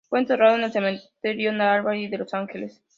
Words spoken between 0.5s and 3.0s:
en el Cementerio Calvary de Los Ángeles.